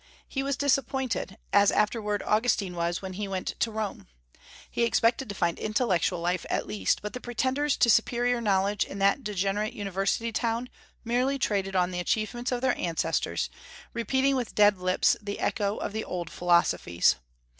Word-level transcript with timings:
He 0.27 0.41
was 0.41 0.57
disappointed, 0.57 1.37
as 1.53 1.69
afterward 1.69 2.23
Augustine 2.25 2.73
was 2.73 3.03
when 3.03 3.13
he 3.13 3.27
went 3.27 3.49
to 3.59 3.69
Rome. 3.69 4.07
He 4.67 4.81
expected 4.81 5.29
to 5.29 5.35
find 5.35 5.59
intellectual 5.59 6.19
life 6.19 6.43
at 6.49 6.65
least, 6.65 7.03
but 7.03 7.13
the 7.13 7.21
pretenders 7.21 7.77
to 7.77 7.87
superior 7.87 8.41
knowledge 8.41 8.83
in 8.83 8.97
that 8.97 9.23
degenerate 9.23 9.73
university 9.73 10.31
town 10.31 10.69
merely 11.05 11.37
traded 11.37 11.75
on 11.75 11.91
the 11.91 11.99
achievements 11.99 12.51
of 12.51 12.61
their 12.61 12.75
ancestors, 12.79 13.51
repeating 13.93 14.35
with 14.35 14.55
dead 14.55 14.79
lips 14.79 15.17
the 15.21 15.39
echo 15.39 15.77
of 15.77 15.93
the 15.93 16.03
old 16.03 16.31
philosophies. 16.31 17.17